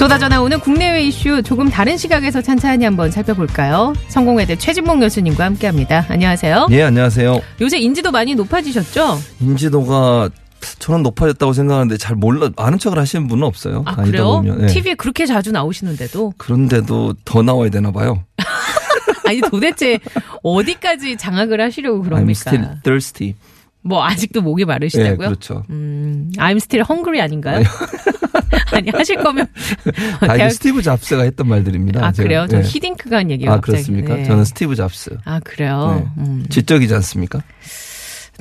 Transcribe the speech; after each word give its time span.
쏟아져 0.00 0.28
나오는 0.28 0.58
국내외 0.58 1.02
이슈 1.02 1.42
조금 1.42 1.68
다른 1.68 1.98
시각에서 1.98 2.40
찬찬히 2.40 2.86
한번 2.86 3.10
살펴볼까요? 3.10 3.92
성공회대 4.08 4.56
최진봉 4.56 5.00
교수님과 5.00 5.44
함께합니다. 5.44 6.06
안녕하세요. 6.08 6.68
예, 6.70 6.84
안녕하세요. 6.84 7.38
요새 7.60 7.78
인지도 7.78 8.10
많이 8.10 8.34
높아지셨죠? 8.34 9.18
인지도가 9.40 10.30
저는 10.78 11.02
높아졌다고 11.02 11.52
생각하는데 11.52 11.98
잘 11.98 12.16
몰라 12.16 12.48
아는 12.56 12.78
척을 12.78 12.98
하시는 12.98 13.28
분은 13.28 13.44
없어요. 13.46 13.82
아 13.84 13.96
그래요? 13.96 14.36
보면. 14.40 14.62
예. 14.62 14.66
TV에 14.68 14.94
그렇게 14.94 15.26
자주 15.26 15.52
나오시는데도 15.52 16.32
그런데도 16.38 17.16
더 17.26 17.42
나와야 17.42 17.68
되나 17.68 17.92
봐요. 17.92 18.24
아니 19.28 19.42
도대체 19.42 19.98
어디까지 20.42 21.18
장악을 21.18 21.60
하시려고 21.60 22.00
I'm 22.00 22.04
그럽니까? 22.04 22.30
still 22.32 22.68
thirsty. 22.82 23.34
뭐 23.82 24.02
아직도 24.02 24.40
목이 24.40 24.62
예, 24.62 24.64
마르시다고요? 24.64 25.28
그렇죠. 25.28 25.62
음, 25.68 26.30
I'm 26.38 26.56
still 26.56 26.86
hungry 26.88 27.20
아닌가요? 27.20 27.64
아니 28.72 28.90
하실 28.90 29.16
거면 29.16 29.46
다 30.20 30.26
이게 30.26 30.36
대학- 30.38 30.50
스티브 30.52 30.82
잡스가 30.82 31.22
했던 31.22 31.48
말들입니다. 31.48 32.04
아 32.04 32.12
제가. 32.12 32.26
그래요? 32.26 32.46
전 32.48 32.60
예. 32.60 32.64
히딩크가 32.66 33.16
한 33.18 33.30
얘기가 33.30 33.52
아 33.52 33.56
갑자기. 33.56 33.72
그렇습니까? 33.72 34.14
네. 34.16 34.24
저는 34.24 34.44
스티브 34.44 34.74
잡스. 34.74 35.16
아 35.24 35.40
그래요. 35.40 36.10
네. 36.16 36.22
음. 36.22 36.46
지적이지 36.48 36.94
않습니까? 36.94 37.42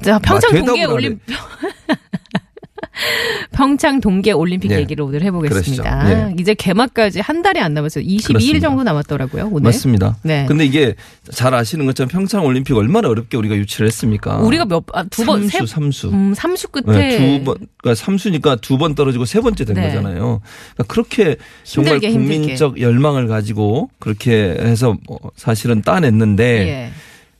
자, 0.03 0.17
평창 0.19 0.55
아, 0.55 0.65
동계. 0.65 0.85
올림 0.85 1.19
평창 3.51 3.99
동계 4.01 4.31
올림픽 4.31 4.69
네. 4.69 4.79
얘기를 4.79 5.03
오늘 5.03 5.21
해보겠습니다. 5.23 6.03
네. 6.03 6.35
이제 6.39 6.53
개막까지 6.53 7.19
한 7.19 7.41
달이 7.41 7.59
안 7.59 7.73
남았어요. 7.73 8.03
22일 8.03 8.25
그렇습니다. 8.27 8.59
정도 8.67 8.83
남았더라고요. 8.83 9.47
오늘. 9.51 9.61
맞습니다. 9.63 10.17
네. 10.23 10.45
근데 10.47 10.65
이게 10.65 10.95
잘 11.31 11.53
아시는 11.53 11.85
것처럼 11.85 12.09
평창 12.09 12.45
올림픽 12.45 12.75
얼마나 12.75 13.07
어렵게 13.09 13.37
우리가 13.37 13.55
유치를 13.55 13.87
했습니까? 13.87 14.37
우리가 14.37 14.65
몇두번세 14.65 15.57
삼수 15.59 15.73
삼수. 15.73 16.09
음, 16.09 16.33
삼수 16.33 16.67
끝에 16.69 16.97
네, 16.97 17.17
두 17.17 17.43
번, 17.43 17.55
그러니까 17.77 17.95
삼수니까 17.95 18.55
두 18.57 18.77
번 18.79 18.95
떨어지고 18.95 19.25
세 19.25 19.41
번째 19.41 19.65
된 19.65 19.75
네. 19.75 19.87
거잖아요. 19.87 20.41
그러니까 20.75 20.83
그렇게 20.87 21.35
정말 21.63 21.95
힘들게, 21.95 22.13
힘들게. 22.13 22.37
국민적 22.39 22.79
열망을 22.81 23.27
가지고 23.27 23.89
그렇게 23.99 24.55
해서 24.59 24.95
뭐 25.07 25.19
사실은 25.35 25.81
따냈는데 25.81 26.67
예. 26.67 26.91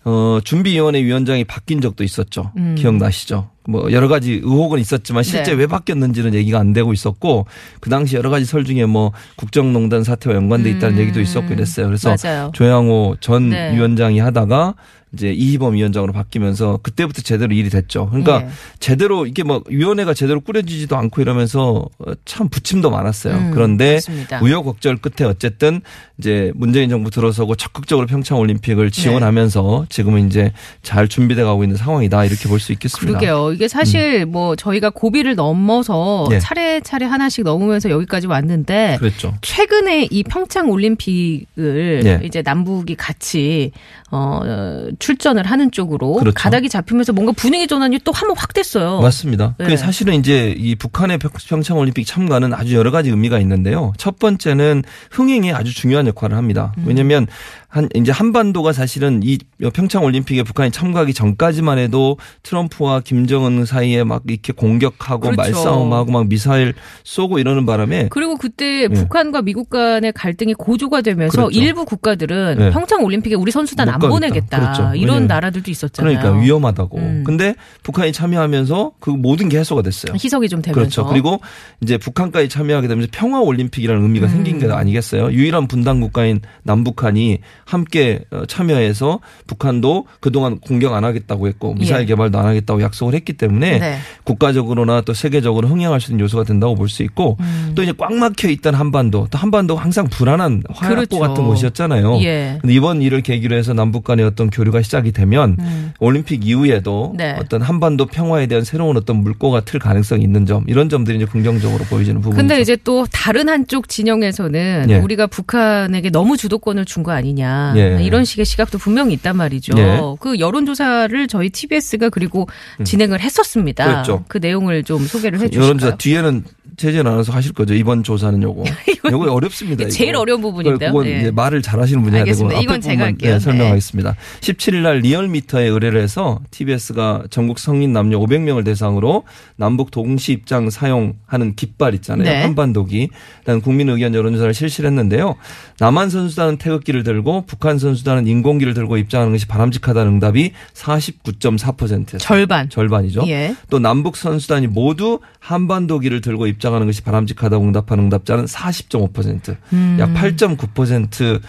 어, 0.06 0.40
준비위원회 0.44 1.04
위원장이 1.04 1.44
바뀐 1.46 1.82
적도 1.82 2.04
있었죠. 2.04 2.52
음. 2.58 2.76
기억나시죠? 2.78 3.50
뭐 3.70 3.92
여러 3.92 4.08
가지 4.08 4.34
의혹은 4.34 4.80
있었지만 4.80 5.24
실제 5.24 5.52
네. 5.52 5.58
왜 5.60 5.68
바뀌었는지는 5.68 6.34
얘기가 6.34 6.60
안 6.60 6.74
되고 6.74 6.92
있었고 6.92 7.46
그 7.80 7.90
당시 7.90 8.16
여러 8.16 8.30
가지 8.30 8.46
설 8.46 8.66
중에 8.66 8.86
뭐 8.86 9.12
국정농단 9.36 10.04
사태와 10.04 10.36
연관돼 10.36 10.72
있다는 10.72 10.96
음. 10.96 11.02
얘기도 11.02 11.22
있었고 11.22 11.54
이랬어요. 11.54 11.86
그래서 11.86 12.16
맞아요. 12.22 12.52
조양호 12.54 13.18
전 13.20 13.50
네. 13.50 13.76
위원장이 13.76 14.20
하다가 14.20 14.74
이제 15.14 15.32
이희범 15.34 15.74
위원장으로 15.74 16.14
바뀌면서 16.14 16.80
그때부터 16.84 17.24
제대로 17.24 17.54
일이 17.56 17.70
됐죠. 17.70 18.08
그러니까 18.10 18.44
예. 18.44 18.50
제대로 18.80 19.26
이게 19.26 19.42
뭐 19.44 19.64
위원회가 19.68 20.14
제대로 20.14 20.40
꾸려지지도 20.40 20.96
않고 20.96 21.22
이러면서 21.22 21.88
어, 21.98 22.12
참 22.26 22.48
부침도 22.50 22.92
많았어요. 22.92 23.36
음, 23.36 23.52
그런데 23.52 23.90
그렇습니다. 24.02 24.40
우여곡절 24.42 24.98
끝에 24.98 25.28
어쨌든 25.28 25.82
이제 26.20 26.52
문재인 26.54 26.90
정부 26.92 27.10
들어서고 27.10 27.56
적극적으로 27.56 28.06
평창 28.06 28.38
올림픽을 28.38 28.92
네. 28.92 29.02
지원하면서 29.02 29.88
지금은 29.90 30.28
이제 30.28 30.52
잘 30.84 31.08
준비돼 31.08 31.44
가고 31.44 31.64
있는 31.64 31.76
상황이다 31.76 32.26
이렇게 32.26 32.48
볼 32.48 32.60
수 32.60 32.72
있겠습니다. 32.74 33.20
그러게요. 33.20 33.54
이게 33.54 33.68
사실 33.70 34.26
뭐 34.26 34.56
저희가 34.58 34.90
고비를 34.92 35.36
넘어서 35.36 36.28
음. 36.28 36.34
예. 36.34 36.40
차례차례 36.40 37.06
하나씩 37.06 37.46
넘으면서 37.46 37.90
여기까지 37.90 38.28
왔는데 38.28 38.98
그랬죠. 39.00 39.34
최근에 39.42 40.08
이 40.12 40.24
평창 40.24 40.70
올림픽을 40.70 42.02
예. 42.06 42.22
이제 42.24 42.42
남북이 42.44 42.96
같이 42.96 43.72
어 44.12 44.42
어, 44.44 44.88
출전을 45.00 45.46
하는 45.46 45.72
쪽으로 45.72 46.16
그렇죠. 46.16 46.34
가닥이 46.36 46.70
잡히면서 46.70 47.14
뭔가 47.14 47.32
분위기 47.32 47.68
전환이 47.68 48.00
또 48.00 48.12
한 48.12 48.28
번 48.28 48.38
확 48.38 48.54
됐어요. 48.54 49.00
맞습니다. 49.02 49.56
네. 49.58 49.66
그 49.66 49.78
사실은 49.78 50.14
이제 50.16 50.54
이 50.58 50.76
북한의 50.76 51.18
평- 51.18 51.32
평창 51.48 51.78
올림픽 51.78 52.06
참가는 52.06 52.54
아주 52.54 52.76
여러 52.76 52.92
가지 52.92 53.10
의미가 53.10 53.40
있는데요. 53.40 53.94
첫 53.98 54.20
번째는 54.20 54.84
흥행에 55.12 55.52
아주 55.54 55.74
중요한 55.74 56.06
역할을 56.08 56.36
합니다. 56.38 56.74
음. 56.78 56.84
왜냐하면 56.88 57.28
한 57.72 57.88
이제 57.94 58.12
한반도가 58.12 58.74
사실은 58.74 59.22
이 59.24 59.38
평창 59.74 60.04
올림픽에 60.04 60.42
북한이 60.42 60.72
참가하기 60.72 61.14
전까지만 61.14 61.78
해도 61.78 62.18
트럼프와 62.42 63.02
김정은 63.02 63.64
사이에 63.64 64.04
막 64.04 64.24
이렇게 64.28 64.54
공격하고 64.54 65.30
그렇죠. 65.30 65.38
말싸움하고 65.38 66.12
막 66.12 66.28
미사일 66.28 66.74
쏘고 67.04 67.38
이러는 67.38 67.68
바람에 67.68 68.08
그리고 68.10 68.38
그때 68.38 68.88
북한과 68.88 69.44
미국 69.44 69.70
간의 69.70 70.14
갈등이 70.14 70.56
고조가 70.56 71.02
되면서 71.02 71.32
예. 71.32 71.46
그렇죠. 71.46 71.60
일부 71.60 71.86
국가들은 71.86 72.56
네. 72.58 72.72
평창 72.72 73.04
올림픽에 73.04 73.36
우리 73.36 73.52
선수단 73.52 73.86
못안 73.86 74.00
가겠다. 74.00 74.10
보내겠다. 74.10 74.60
그렇죠. 74.60 74.96
이런 74.96 75.28
나라들도 75.28 75.70
있었잖아요. 75.70 76.18
그러니까 76.18 76.42
위험하다고. 76.42 76.98
음. 76.98 77.24
근데 77.24 77.54
북한이 77.84 78.14
참여하면서 78.14 78.94
그 79.00 79.12
모든 79.12 79.48
게 79.48 79.60
해소가 79.60 79.84
됐어요. 79.84 80.14
희석이 80.16 80.50
좀 80.50 80.64
되면서 80.64 80.80
그렇죠. 80.80 81.06
그리고 81.06 81.40
이제 81.82 82.00
북한까지 82.00 82.50
참여하게 82.50 82.88
되면서 82.88 83.10
평화 83.12 83.42
올림픽이라는 83.42 84.02
의미가 84.02 84.26
음. 84.26 84.32
생긴 84.32 84.58
게 84.58 84.66
아니겠어요? 84.72 85.32
유일한 85.34 85.68
분단 85.68 86.02
국가인 86.02 86.42
남북한이 86.64 87.38
함께 87.70 88.22
어, 88.32 88.44
참여해서 88.48 89.20
북한도 89.46 90.06
그동안 90.20 90.60
공격 90.60 90.94
안 90.94 91.04
하겠다고 91.04 91.48
했고 91.48 91.76
미사일 91.76 92.02
예. 92.02 92.06
개발도 92.08 92.40
안 92.40 92.46
하겠다고 92.48 92.82
약속을 92.82 93.14
했기 93.14 93.34
때문에 93.34 93.78
네. 93.80 93.98
국가적으로나 94.24 95.02
또 95.02 95.14
세계적으로 95.14 95.68
흥행할 95.68 96.02
수 96.02 96.12
있는 96.12 96.24
요소가 96.24 96.44
된다고 96.46 96.76
볼 96.76 96.90
수 96.90 97.04
있고 97.04 97.38
음. 97.42 97.74
또 97.76 97.84
이제 97.84 97.94
꽉 97.96 98.12
막혀 98.14 98.48
있던 98.50 98.74
한반도 98.74 99.28
또 99.30 99.38
한반도가 99.38 99.84
항상 99.84 100.08
불안한 100.08 100.64
화약고 100.72 100.96
그렇죠. 100.96 101.20
같은 101.20 101.46
곳이었잖아요. 101.46 102.20
예. 102.24 102.58
근데 102.60 102.74
이번 102.74 103.04
일을 103.04 103.22
계기로 103.22 103.56
해서 103.56 103.74
남북 103.74 104.04
간의 104.04 104.26
어떤 104.26 104.50
교류가 104.50 104.82
시작이 104.82 105.12
되면 105.12 105.56
음. 105.60 105.94
올림픽 106.00 106.48
이후에도 106.48 107.14
네. 107.16 107.36
어떤 107.40 107.62
한반도 107.62 108.08
평화에 108.08 108.48
대한 108.48 108.64
새로운 108.64 108.98
어떤 108.98 109.18
물꼬가 109.18 109.62
틀 109.62 109.80
가능성이 109.80 110.24
있는 110.24 110.48
점 110.48 110.64
이런 110.66 110.90
점들이 110.90 111.18
이제 111.18 111.26
긍정적으로 111.26 111.84
보여지는 111.86 112.22
부분이죠. 112.22 112.42
근데 112.42 112.60
이제 112.60 112.76
또 112.84 113.06
다른 113.12 113.48
한쪽 113.50 113.88
진영에서는 113.88 114.88
예. 114.90 114.96
우리가 114.98 115.28
북한에게 115.28 116.10
너무 116.10 116.36
주도권을 116.38 116.86
준 116.86 117.04
거 117.04 117.12
아니냐 117.14 117.59
예. 117.76 118.04
이런 118.04 118.26
식의 118.26 118.46
시각도 118.46 118.78
분명히 118.78 119.14
있단 119.14 119.36
말이죠. 119.38 119.78
예. 119.78 120.00
그 120.20 120.40
여론조사를 120.40 121.28
저희 121.28 121.50
TBS가 121.50 122.10
그리고 122.10 122.48
진행을 122.84 123.20
했었습니다. 123.20 123.86
음. 123.86 123.92
그랬죠. 123.92 124.26
그 124.28 124.38
내용을 124.38 124.84
좀 124.84 125.06
소개를 125.06 125.40
해주실까요? 125.40 125.66
여론조사 125.66 125.98
뒤에는 125.98 126.44
최재 126.80 127.00
아나운서 127.00 127.34
하실 127.34 127.52
거죠. 127.54 127.74
이번 127.74 128.04
조사는 128.04 128.42
요거. 128.42 128.64
요거 129.12 129.34
어렵습니다. 129.34 129.84
이게 129.84 129.92
제일 129.92 130.12
이거. 130.12 130.22
어려운 130.22 130.42
부분인데요. 130.42 130.92
그건 130.92 131.08
예. 131.08 131.20
이제 131.20 131.32
말을 131.32 131.62
잘하시는 131.62 132.02
분이 132.02 132.24
되고 132.24 132.52
이건 132.54 132.80
제가 132.80 133.04
할게요. 133.04 133.34
네, 133.34 133.40
설명하겠습니다. 133.40 134.16
17일 134.40 134.76
날 134.78 135.00
리얼미터에 135.00 135.68
의뢰를 135.68 136.02
해서 136.02 136.40
TBS가 136.52 137.24
전국 137.30 137.60
성인 137.60 137.92
남녀 137.92 138.18
500명을 138.20 138.64
대상으로 138.64 139.24
남북 139.58 139.92
동시 139.92 140.32
입장 140.32 140.70
사용하는 140.70 141.56
깃발 141.58 141.94
있잖아요. 141.96 142.30
네. 142.30 142.42
한반도기. 142.44 143.10
난 143.44 143.60
국민 143.60 143.90
의견 143.90 144.16
여론조사를 144.16 144.54
실시를 144.54 144.90
했는데요. 144.90 145.36
남한 145.80 146.10
선수단은 146.10 146.58
태극기를 146.58 147.04
들고 147.04 147.44
북한 147.46 147.78
선수단은 147.78 148.26
인공기를 148.26 148.74
들고 148.74 148.96
입장하는 148.98 149.34
것이 149.34 149.48
바람직하다는 149.48 150.14
응답이 150.14 150.54
49.4%였어요. 150.76 152.20
절반. 152.20 152.70
절반이죠. 152.70 153.24
예. 153.28 153.54
또 153.70 153.80
남북 153.80 154.16
선수단이 154.16 154.68
모두 154.68 155.20
한반도기를 155.40 156.22
들고 156.22 156.48
입장 156.48 156.69
하는 156.74 156.88
것이 156.88 157.02
바람직하다고 157.02 157.64
응답한 157.64 158.00
응답자는 158.00 158.46
40.5%, 158.46 159.56
음. 159.74 159.98
약 160.00 160.14
8.9% 160.14 161.42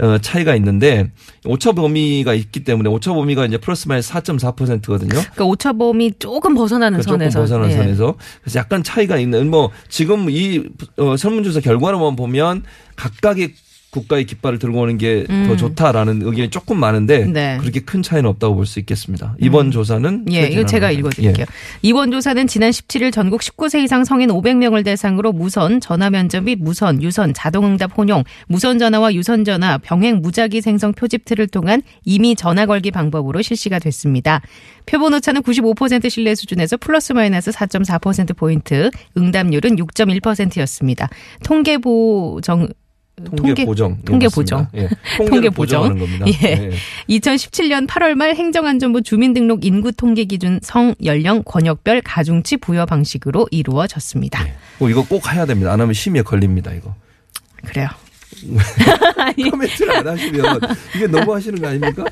어, 0.00 0.18
차이가 0.18 0.56
있는데 0.56 1.10
오차 1.44 1.72
범위가 1.72 2.34
있기 2.34 2.64
때문에 2.64 2.88
오차 2.90 3.12
범위가 3.14 3.46
이제 3.46 3.58
플러스 3.58 3.86
마이너스 3.86 4.12
4.4%거든요. 4.12 5.10
그러니까 5.10 5.44
오차 5.44 5.72
범위 5.74 6.12
조금 6.18 6.54
벗어나는 6.54 7.00
조금 7.00 7.18
선에서. 7.18 7.40
벗어난 7.40 7.70
예. 7.70 7.76
선에서 7.76 8.14
그래서 8.42 8.58
약간 8.58 8.82
차이가 8.82 9.18
있는 9.18 9.50
뭐 9.50 9.70
지금 9.88 10.28
이 10.30 10.64
어, 10.96 11.16
설문조사 11.16 11.60
결과로만 11.60 12.16
보면 12.16 12.64
각각의 12.96 13.54
국가의 13.94 14.24
깃발을 14.24 14.58
들고 14.58 14.80
오는 14.80 14.98
게더 14.98 15.32
음. 15.32 15.56
좋다라는 15.56 16.22
의견이 16.22 16.50
조금 16.50 16.78
많은데 16.78 17.26
네. 17.26 17.56
그렇게 17.60 17.80
큰 17.80 18.02
차이는 18.02 18.28
없다고 18.28 18.56
볼 18.56 18.64
수 18.64 18.78
있겠습니다. 18.80 19.36
이번 19.40 19.70
조사는 19.70 20.24
예, 20.32 20.46
이거 20.46 20.64
제가 20.64 20.90
읽어드릴게요. 20.90 21.44
이번 21.82 22.10
조사는 22.10 22.46
지난 22.46 22.70
17일 22.70 23.12
전국 23.12 23.42
19세 23.42 23.84
이상 23.84 24.04
성인 24.04 24.30
500명을 24.30 24.82
대상으로 24.84 25.32
무선, 25.32 25.80
전화 25.80 26.08
면접 26.08 26.44
및 26.44 26.58
무선, 26.60 27.02
유선, 27.02 27.34
자동응답 27.34 27.96
혼용, 27.96 28.24
무선 28.48 28.78
전화와 28.78 29.12
유선 29.14 29.44
전화, 29.44 29.76
병행 29.76 30.22
무작위 30.22 30.62
생성 30.62 30.94
표집틀을 30.94 31.48
통한 31.48 31.82
이미 32.04 32.34
전화 32.34 32.64
걸기 32.64 32.90
방법으로 32.90 33.42
실시가 33.42 33.78
됐습니다. 33.78 34.40
표본 34.86 35.12
오차는 35.14 35.42
95% 35.42 36.08
신뢰 36.08 36.34
수준에서 36.34 36.78
플러스 36.78 37.12
마이너스 37.12 37.50
4.4% 37.50 38.34
포인트, 38.36 38.90
응답률은 39.16 39.76
6.1%였습니다. 39.76 41.08
통계 41.44 41.76
보정 41.78 42.68
통계, 43.22 43.64
보정. 43.64 43.96
예, 44.00 44.04
통계. 44.04 44.28
보정. 44.28 44.66
예. 44.74 44.88
통계 45.26 45.48
보정. 45.48 45.98
겁니다. 45.98 46.26
예. 46.26 46.70
2017년 47.08 47.86
8월 47.86 48.14
말 48.14 48.34
행정안전부 48.34 49.02
주민등록 49.02 49.64
인구 49.64 49.92
통계 49.92 50.24
기준 50.24 50.58
성, 50.62 50.94
연령, 51.04 51.42
권역별 51.44 52.02
가중치 52.02 52.56
부여 52.56 52.86
방식으로 52.86 53.46
이루어졌습니다. 53.50 54.44
뭐 54.78 54.90
이거 54.90 55.04
꼭 55.06 55.32
해야 55.32 55.46
됩니다. 55.46 55.72
안 55.72 55.80
하면 55.80 55.94
심의에 55.94 56.22
걸립니다. 56.22 56.72
이거. 56.72 56.94
그래요. 57.64 57.88
코멘트를 59.50 59.96
안 59.96 60.08
하시면 60.08 60.60
이게 60.96 61.06
너무 61.06 61.34
하시는 61.34 61.60
거 61.60 61.68
아닙니까? 61.68 62.04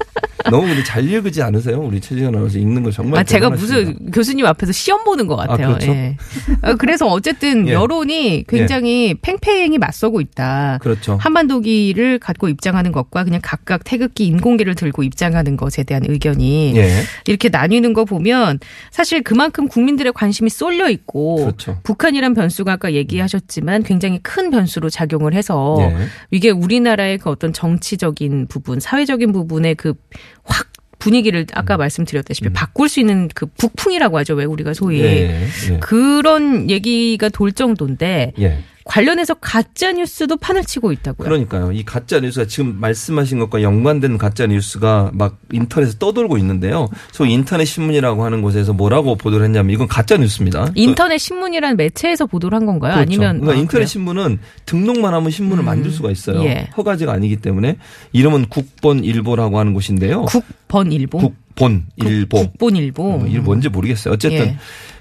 너무 0.50 0.66
근데 0.66 0.82
잘 0.82 1.08
읽지 1.08 1.42
않으세요? 1.42 1.78
우리 1.80 2.00
최지현 2.00 2.34
아나운서 2.34 2.58
읽는 2.58 2.82
거 2.82 2.90
정말 2.90 3.20
아, 3.20 3.24
제가. 3.24 3.50
무슨 3.50 4.10
교수님 4.10 4.46
앞에서 4.46 4.72
시험 4.72 5.04
보는 5.04 5.26
것 5.26 5.36
같아요. 5.36 5.66
아, 5.66 5.68
그렇죠? 5.70 5.92
예. 5.92 6.16
어, 6.62 6.74
그래서 6.74 7.06
어쨌든 7.06 7.66
예. 7.68 7.72
여론이 7.72 8.44
굉장히 8.48 9.14
팽팽히 9.14 9.78
맞서고 9.78 10.20
있다. 10.20 10.78
그렇죠. 10.82 11.16
한반도기를 11.20 12.18
갖고 12.18 12.48
입장하는 12.48 12.92
것과 12.92 13.24
그냥 13.24 13.40
각각 13.42 13.84
태극기 13.84 14.26
인공기를 14.26 14.74
들고 14.74 15.02
입장하는 15.02 15.56
것에 15.56 15.84
대한 15.84 16.02
의견이 16.08 16.76
예. 16.76 17.02
이렇게 17.26 17.48
나뉘는 17.48 17.92
거 17.92 18.04
보면 18.04 18.58
사실 18.90 19.22
그만큼 19.22 19.68
국민들의 19.68 20.12
관심이 20.12 20.50
쏠려 20.50 20.88
있고 20.90 21.36
그렇죠. 21.36 21.78
북한이란 21.84 22.34
변수가 22.34 22.72
아까 22.72 22.92
얘기하셨지만 22.92 23.82
굉장히 23.84 24.18
큰 24.22 24.50
변수로 24.50 24.90
작용을 24.90 25.34
해서 25.34 25.76
예. 25.80 26.06
이게 26.30 26.50
우리나라의 26.50 27.18
그 27.18 27.30
어떤 27.30 27.52
정치적인 27.52 28.46
부분, 28.48 28.80
사회적인 28.80 29.32
부분의 29.32 29.74
그확 29.76 30.72
분위기를 30.98 31.46
아까 31.52 31.76
말씀드렸다시피 31.76 32.50
바꿀 32.50 32.88
수 32.88 33.00
있는 33.00 33.28
그 33.34 33.46
북풍이라고 33.46 34.18
하죠. 34.18 34.34
왜 34.34 34.44
우리가 34.44 34.72
소위 34.72 35.00
음. 35.00 35.04
예. 35.04 35.48
예. 35.72 35.78
그런 35.80 36.70
얘기가 36.70 37.28
돌 37.28 37.50
정도인데 37.50 38.32
예. 38.38 38.62
관련해서 38.84 39.34
가짜 39.34 39.92
뉴스도 39.92 40.36
판을 40.36 40.64
치고 40.64 40.92
있다고요. 40.92 41.24
그러니까요. 41.24 41.72
이 41.72 41.84
가짜 41.84 42.18
뉴스가 42.20 42.46
지금 42.46 42.80
말씀하신 42.80 43.38
것과 43.38 43.62
연관된 43.62 44.18
가짜 44.18 44.46
뉴스가 44.46 45.10
막 45.14 45.38
인터넷에 45.52 45.98
떠돌고 45.98 46.36
있는데요. 46.38 46.88
소위 47.12 47.32
인터넷 47.32 47.64
신문이라고 47.64 48.24
하는 48.24 48.42
곳에서 48.42 48.72
뭐라고 48.72 49.14
보도를 49.16 49.44
했냐면 49.46 49.72
이건 49.72 49.86
가짜 49.88 50.16
뉴스입니다. 50.16 50.68
인터넷 50.74 51.18
신문이라는 51.18 51.76
매체에서 51.76 52.26
보도를 52.26 52.56
한 52.56 52.66
건가요? 52.66 52.94
그렇죠. 52.94 53.02
아니면 53.02 53.40
그러니까 53.40 53.52
아, 53.52 53.60
인터넷? 53.60 53.86
신문은 53.86 54.38
등록만 54.66 55.14
하면 55.14 55.30
신문을 55.30 55.62
음. 55.62 55.66
만들 55.66 55.90
수가 55.92 56.10
있어요. 56.10 56.42
예. 56.44 56.68
허가제가 56.76 57.12
아니기 57.12 57.36
때문에 57.36 57.76
이름은 58.12 58.46
국본일보라고 58.48 59.58
하는 59.58 59.74
곳인데요. 59.74 60.22
국번일보, 60.22 61.18
국본일보. 61.18 62.36
국본일보, 62.38 63.02
뭐 63.18 63.26
이게 63.28 63.38
뭔지 63.38 63.68
모르겠어요. 63.68 64.14
어쨌든 64.14 64.38
예. 64.46 64.56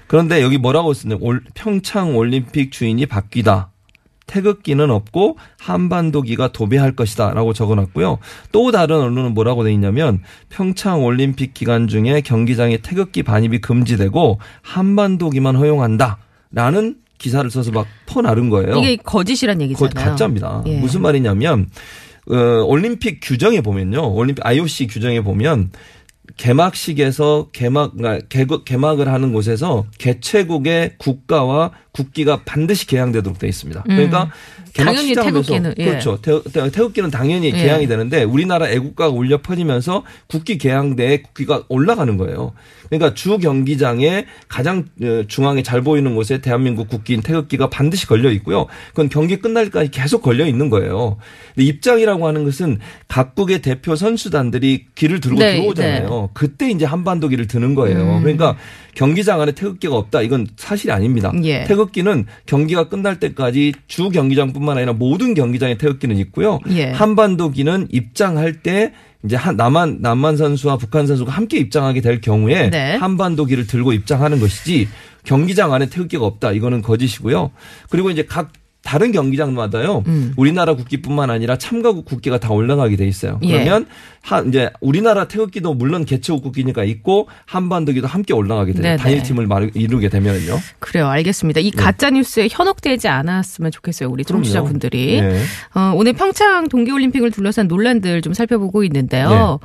그런데 0.06 0.42
여기 0.42 0.58
뭐라고 0.58 0.92
쓰냐? 0.94 1.16
올- 1.20 1.42
평창 1.54 2.16
올림픽 2.16 2.70
주인이 2.70 3.04
바뀌다. 3.06 3.70
태극기는 4.26 4.90
없고 4.90 5.36
한반도기가 5.58 6.52
도배할 6.52 6.94
것이다라고 6.94 7.52
적어놨고요. 7.52 8.18
또 8.52 8.70
다른 8.70 9.00
언론은 9.00 9.34
뭐라고 9.34 9.64
돼 9.64 9.72
있냐면 9.72 10.20
평창 10.48 11.04
올림픽 11.04 11.54
기간 11.54 11.88
중에 11.88 12.20
경기장에 12.20 12.78
태극기 12.78 13.22
반입이 13.22 13.60
금지되고 13.60 14.38
한반도기만 14.62 15.56
허용한다라는 15.56 16.96
기사를 17.18 17.48
써서 17.50 17.70
막 17.70 17.86
퍼나른 18.06 18.50
거예요. 18.50 18.76
이게 18.76 18.96
거짓이란 18.96 19.60
얘기잖아요. 19.62 19.92
가짜입니다. 19.94 20.62
예. 20.66 20.78
무슨 20.78 21.02
말이냐면 21.02 21.68
어, 22.30 22.64
올림픽 22.66 23.20
규정에 23.22 23.60
보면요. 23.60 24.12
올림픽 24.14 24.44
IOC 24.46 24.88
규정에 24.88 25.20
보면 25.20 25.70
개막식에서 26.36 27.48
개막 27.52 27.96
그러니까 27.96 28.26
개국- 28.28 28.64
개막을 28.64 29.08
하는 29.08 29.32
곳에서 29.32 29.86
개최국의 29.98 30.94
국가와 30.98 31.72
국기가 31.92 32.42
반드시 32.44 32.86
개양되도록 32.86 33.38
되어 33.38 33.48
있습니다. 33.48 33.82
그러니까 33.82 34.30
개막 34.72 34.92
음. 34.92 34.96
당연히 34.96 35.14
태극기는, 35.14 35.74
예. 35.78 35.84
그렇죠. 35.84 36.18
태, 36.20 36.40
태극기는 36.70 37.10
당연히 37.10 37.48
예. 37.48 37.52
개양이 37.52 37.86
되는데 37.86 38.24
우리나라 38.24 38.68
애국가가 38.68 39.10
울려 39.10 39.42
퍼지면서 39.42 40.04
국기 40.28 40.58
개양대에 40.58 41.22
국기가 41.22 41.64
올라가는 41.68 42.16
거예요. 42.16 42.52
그러니까 42.88 43.14
주 43.14 43.38
경기장에 43.38 44.26
가장 44.48 44.84
어, 45.02 45.24
중앙에 45.26 45.62
잘 45.62 45.80
보이는 45.82 46.14
곳에 46.14 46.42
대한민국 46.42 46.88
국기인 46.88 47.22
태극기가 47.22 47.70
반드시 47.70 48.06
걸려 48.06 48.30
있고요. 48.32 48.66
그건 48.90 49.08
경기 49.08 49.36
끝날 49.36 49.66
때까지 49.66 49.90
계속 49.90 50.22
걸려 50.22 50.46
있는 50.46 50.68
거예요. 50.68 51.16
근데 51.54 51.66
입장이라고 51.66 52.26
하는 52.26 52.44
것은 52.44 52.78
각국의 53.08 53.62
대표 53.62 53.96
선수단들이 53.96 54.86
길을 54.94 55.20
들고 55.20 55.38
네, 55.38 55.56
들어오잖아요. 55.56 56.30
그때 56.34 56.70
이제 56.70 56.84
한반도 56.84 57.28
길을 57.28 57.46
드는 57.46 57.74
거예요. 57.74 58.16
음. 58.16 58.22
그러니까 58.22 58.56
경기장 58.94 59.40
안에 59.40 59.52
태극기가 59.52 59.96
없다. 59.96 60.22
이건 60.22 60.46
사실이 60.56 60.92
아닙니다. 60.92 61.32
예. 61.44 61.64
태극기는 61.64 62.26
경기가 62.46 62.88
끝날 62.88 63.18
때까지 63.18 63.72
주 63.86 64.10
경기장뿐만 64.10 64.76
아니라 64.76 64.92
모든 64.92 65.34
경기장에 65.34 65.78
태극기는 65.78 66.16
있고요. 66.18 66.58
예. 66.70 66.90
한반도기는 66.90 67.88
입장할 67.90 68.62
때 68.62 68.92
이제 69.24 69.36
한 69.36 69.56
남한 69.56 69.98
남한 70.00 70.36
선수와 70.36 70.76
북한 70.76 71.06
선수가 71.06 71.30
함께 71.30 71.58
입장하게 71.58 72.00
될 72.00 72.20
경우에 72.20 72.70
네. 72.70 72.96
한반도기를 72.96 73.66
들고 73.66 73.92
입장하는 73.92 74.40
것이지 74.40 74.88
경기장 75.24 75.72
안에 75.72 75.86
태극기가 75.86 76.24
없다. 76.24 76.52
이거는 76.52 76.82
거짓이고요. 76.82 77.52
그리고 77.88 78.10
이제 78.10 78.24
각 78.24 78.52
다른 78.82 79.12
경기장마다요. 79.12 80.02
음. 80.08 80.32
우리나라 80.36 80.74
국기뿐만 80.74 81.30
아니라 81.30 81.56
참가국 81.56 82.04
국기가 82.04 82.38
다 82.40 82.50
올라가게 82.50 82.96
돼 82.96 83.06
있어요. 83.06 83.38
예. 83.42 83.52
그러면 83.64 83.86
한 84.22 84.48
이제 84.48 84.70
우리나라 84.80 85.28
태극기도 85.28 85.72
물론 85.74 86.04
개최국 86.04 86.42
국기니까 86.42 86.82
있고 86.84 87.28
한반도기도 87.46 88.08
함께 88.08 88.34
올라가게 88.34 88.72
돼요. 88.72 88.82
네네. 88.82 88.96
단일 88.96 89.22
팀을 89.22 89.46
말- 89.46 89.70
이루게 89.74 90.08
되면요. 90.08 90.58
그래요. 90.80 91.06
알겠습니다. 91.08 91.60
이 91.60 91.70
가짜 91.70 92.10
뉴스에 92.10 92.48
현혹되지 92.50 93.06
않았으면 93.08 93.70
좋겠어요. 93.70 94.08
우리. 94.10 94.24
청취자분들이. 94.24 95.20
네. 95.20 95.42
어, 95.74 95.92
오늘 95.94 96.12
평창 96.12 96.68
동계올림픽을 96.68 97.30
둘러싼 97.30 97.68
논란들 97.68 98.20
좀 98.22 98.34
살펴보고 98.34 98.82
있는데요. 98.84 99.60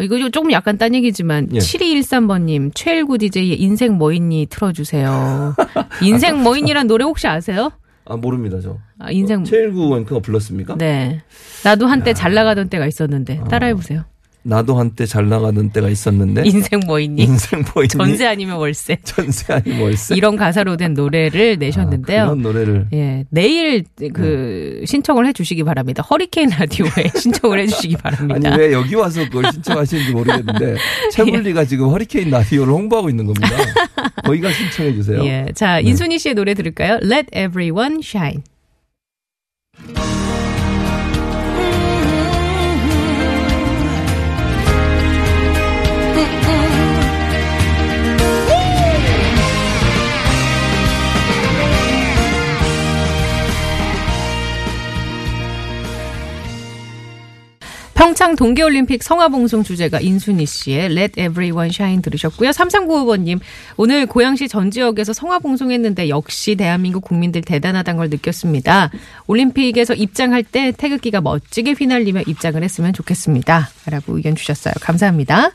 이거 0.00 0.18
좀 0.18 0.30
조금 0.32 0.50
약간 0.52 0.76
딴 0.78 0.94
얘기지만 0.94 1.48
네. 1.50 1.58
7213번님 1.58 2.70
최일구 2.74 3.18
DJ의 3.18 3.60
인생 3.60 3.94
뭐 3.94 4.12
있니 4.12 4.46
틀어주세요. 4.50 5.54
인생 6.02 6.42
뭐 6.42 6.56
있니란 6.56 6.86
노래 6.86 7.04
혹시 7.04 7.26
아세요? 7.28 7.70
아 8.06 8.16
모릅니다 8.16 8.60
저. 8.60 8.78
아, 8.98 9.10
인생 9.10 9.40
어, 9.40 9.44
최일구 9.44 9.88
원크가 9.88 10.20
불렀습니까? 10.20 10.76
네. 10.76 11.22
나도 11.64 11.86
한때 11.86 12.12
잘 12.12 12.34
나가던 12.34 12.68
때가 12.68 12.86
있었는데 12.86 13.44
따라해 13.48 13.74
보세요. 13.74 14.04
나도 14.46 14.78
한때 14.78 15.06
잘 15.06 15.28
나가던 15.28 15.70
때가 15.70 15.88
있었는데 15.88 16.42
인생 16.44 16.80
뭐 16.86 17.00
있니? 17.00 17.22
인생 17.22 17.64
보이니 17.64 17.88
전세 17.88 18.26
아니면 18.26 18.56
월세. 18.58 18.98
전세 19.02 19.52
아니 19.54 19.80
월세 19.80 20.14
이런 20.14 20.36
가사로 20.36 20.76
된 20.76 20.92
노래를 20.92 21.58
내셨는데요. 21.58 22.22
아, 22.22 22.24
그런 22.26 22.42
노래를 22.42 22.86
예, 22.92 23.24
내일 23.30 23.84
그 24.12 24.84
신청을 24.86 25.26
해주시기 25.28 25.64
바랍니다. 25.64 26.02
허리케인 26.02 26.50
라디오에 26.50 26.90
신청을 27.16 27.60
해주시기 27.60 27.96
바랍니다. 27.96 28.50
아니 28.50 28.60
왜 28.60 28.72
여기 28.72 28.94
와서 28.94 29.24
그걸 29.24 29.50
신청하시는지 29.50 30.12
모르겠는데 30.12 30.76
최불리가 31.12 31.64
지금 31.64 31.88
허리케인 31.88 32.28
라디오를 32.30 32.72
홍보하고 32.72 33.08
있는 33.08 33.24
겁니다. 33.24 33.48
거기가 34.24 34.52
신청해 34.52 34.92
주세요. 34.94 35.24
예, 35.24 35.46
자 35.54 35.80
인순이 35.80 36.18
씨의 36.18 36.34
노래 36.34 36.52
들을까요? 36.52 36.98
Let 37.02 37.28
Everyone 37.34 38.00
Shine. 38.02 38.42
평창 58.24 58.36
동계올림픽 58.36 59.02
성화봉송 59.02 59.64
주제가 59.64 60.00
인순이 60.00 60.46
씨의 60.46 60.86
Let 60.92 61.20
Everyone 61.20 61.68
Shine 61.68 62.00
들으셨고요. 62.00 62.52
3395번님, 62.52 63.38
오늘 63.76 64.06
고양시 64.06 64.48
전 64.48 64.70
지역에서 64.70 65.12
성화봉송했는데 65.12 66.08
역시 66.08 66.54
대한민국 66.54 67.02
국민들 67.02 67.42
대단하다는 67.42 67.98
걸 67.98 68.08
느꼈습니다. 68.08 68.90
올림픽에서 69.26 69.92
입장할 69.92 70.42
때 70.42 70.72
태극기가 70.72 71.20
멋지게 71.20 71.72
휘날리며 71.72 72.22
입장을 72.26 72.62
했으면 72.62 72.94
좋겠습니다. 72.94 73.68
라고 73.90 74.16
의견 74.16 74.34
주셨어요. 74.36 74.72
감사합니다. 74.80 75.50